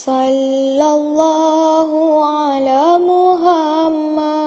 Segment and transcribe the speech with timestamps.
[0.00, 1.92] Sallallahu
[2.24, 4.40] ala Muhammad.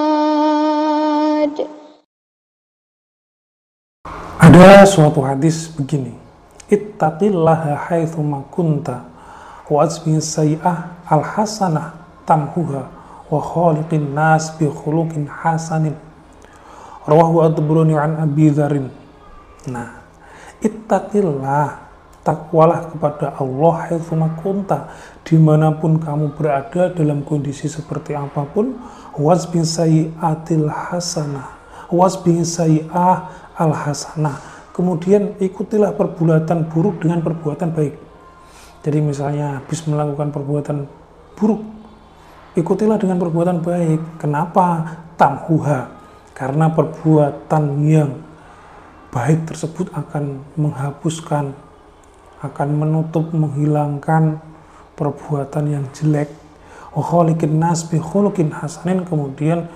[4.42, 6.18] Ada suatu hadis begini.
[6.66, 8.18] Ittaqillaha haitsu
[8.50, 9.06] kunta
[9.70, 12.90] wa asbi sayi'ah al-hasanah tamhuha
[13.30, 15.94] wa khaliqin nas bi khuluqin hasanin.
[17.06, 18.90] Rawahu ad-Tabrani an Abi Dzarin
[19.70, 20.02] nah
[20.66, 21.93] ittaqillah
[22.24, 24.90] takwalah kepada Allah haitsu kunta
[25.22, 28.80] di mana pun kamu berada dalam kondisi seperti apa pun
[29.14, 31.52] wasbi sayi'atil hasanah
[31.92, 37.94] wasbi sayi'ah al hasanah kemudian ikutilah perbuatan buruk dengan perbuatan baik.
[38.84, 40.84] Jadi misalnya habis melakukan perbuatan
[41.38, 41.62] buruk,
[42.58, 44.20] ikutilah dengan perbuatan baik.
[44.20, 44.98] Kenapa?
[45.14, 45.88] Tamhuha.
[46.34, 48.10] Karena perbuatan yang
[49.14, 51.54] baik tersebut akan menghapuskan,
[52.44, 54.38] akan menutup, menghilangkan
[54.94, 56.28] perbuatan yang jelek.
[56.94, 59.66] Wakholikin nas hasanin kemudian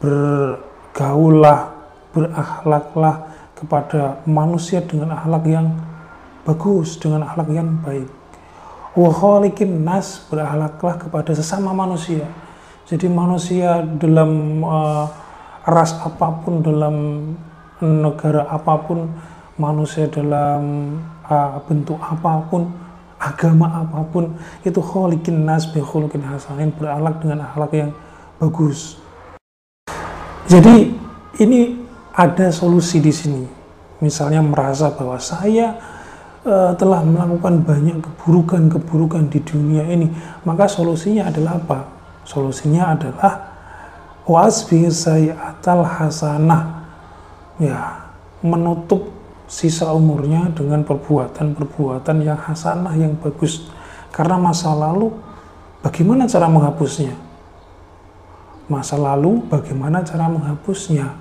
[0.00, 1.74] bergaulah,
[2.16, 5.76] berakhlaklah kepada manusia dengan akhlak yang
[6.48, 8.08] bagus, dengan akhlak yang baik.
[8.94, 12.24] Waholikin nas berakhlaklah kepada sesama manusia.
[12.84, 15.08] Jadi manusia dalam uh,
[15.64, 16.96] ras apa pun, dalam
[17.80, 19.08] negara apa pun,
[19.54, 20.94] manusia dalam
[21.30, 22.66] uh, bentuk apa pun,
[23.22, 24.34] agama apa pun,
[24.66, 27.90] itu kholikin nas kholikin hasanin berakhlak dengan akhlak yang
[28.42, 28.98] bagus.
[30.50, 30.92] Jadi
[31.40, 31.80] ini
[32.14, 33.44] ada solusi di sini.
[34.02, 35.78] Misalnya merasa bahwa saya
[36.44, 40.10] uh, telah melakukan banyak keburukan-keburukan di dunia ini,
[40.44, 41.78] maka solusinya adalah apa?
[42.26, 43.32] Solusinya adalah
[44.26, 44.84] wasbi
[45.32, 46.84] atal hasanah.
[47.54, 48.10] Ya,
[48.42, 49.14] menutup
[49.44, 53.68] sisa umurnya dengan perbuatan-perbuatan yang hasanah yang bagus.
[54.14, 55.10] Karena masa lalu
[55.84, 57.14] bagaimana cara menghapusnya?
[58.64, 61.12] Masa lalu bagaimana cara menghapusnya?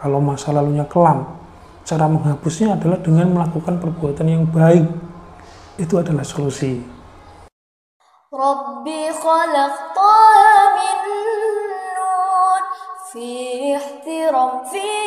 [0.00, 1.28] Kalau masa lalunya kelam,
[1.84, 4.88] cara menghapusnya adalah dengan melakukan perbuatan yang baik.
[5.78, 6.82] Itu adalah solusi.
[8.32, 9.12] Rabbi
[10.74, 10.98] min
[11.94, 12.62] nur
[13.12, 15.01] fi